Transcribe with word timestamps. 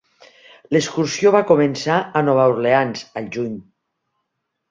L'excursió 0.75 1.33
ca 1.35 1.41
començar 1.51 1.99
a 2.21 2.23
Nova 2.29 2.45
Orleans 2.53 3.05
al 3.21 3.27
juny. 3.37 3.55